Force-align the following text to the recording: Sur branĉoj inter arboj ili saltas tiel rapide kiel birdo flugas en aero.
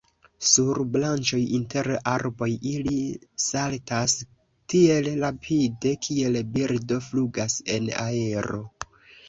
Sur 0.51 0.77
branĉoj 0.93 1.41
inter 1.57 1.89
arboj 2.13 2.47
ili 2.71 2.95
saltas 3.49 4.17
tiel 4.75 5.13
rapide 5.27 5.95
kiel 6.09 6.43
birdo 6.57 7.01
flugas 7.13 7.63
en 7.79 7.95
aero. 8.09 8.67